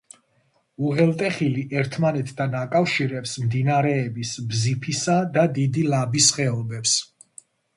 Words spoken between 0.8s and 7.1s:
უღელტეხილი ერთმანეთთან აკავშირებს მდინარეების ბზიფისა და დიდი ლაბის ხეობებს.